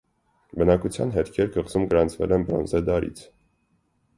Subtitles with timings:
[0.61, 3.23] Բնակության հետքեր կղզում գրանցվել են բրոնզե դարից։